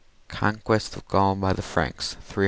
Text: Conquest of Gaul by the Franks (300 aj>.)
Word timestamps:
Conquest 0.29 0.95
of 0.95 1.07
Gaul 1.07 1.35
by 1.35 1.53
the 1.53 1.61
Franks 1.61 2.13
(300 2.13 2.21
aj>.) 2.21 2.39